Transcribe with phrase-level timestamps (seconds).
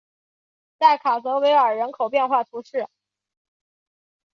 [0.79, 2.87] 代卡泽维尔人口变化图示